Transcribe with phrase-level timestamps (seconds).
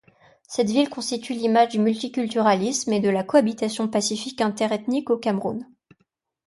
[0.47, 5.63] Cette ville constitue l'image du multiculturalisme et de la cohabitation pacifique interethnique au Cameroun.